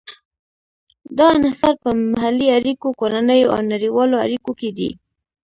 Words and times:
دا 1.17 1.27
انحصار 1.37 1.73
په 1.83 1.89
محلي 2.11 2.47
اړیکو، 2.57 2.87
کورنیو 2.99 3.51
او 3.55 3.59
نړیوالو 3.73 4.15
اړیکو 4.25 4.51
کې 4.59 4.69
دی. 4.77 4.89